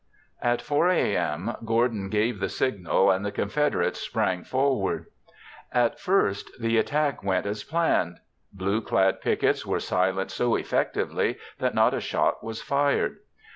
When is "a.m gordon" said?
0.89-2.09